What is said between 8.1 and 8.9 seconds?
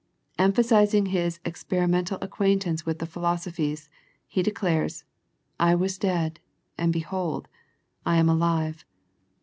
am alive."